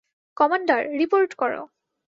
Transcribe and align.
Commander, 0.37 0.81
report 0.99 1.31
করো! 1.33 1.61